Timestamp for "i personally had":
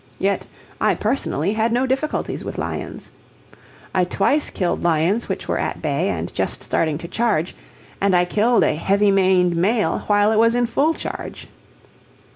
0.81-1.71